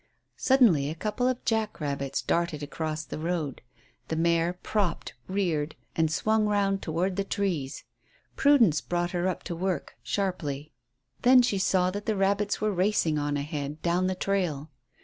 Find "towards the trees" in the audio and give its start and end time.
6.81-7.83